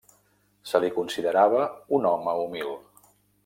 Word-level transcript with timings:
Se 0.69 0.81
li 0.85 0.89
considerava 0.95 1.61
un 1.99 2.11
home 2.15 2.37
humil. 2.47 2.77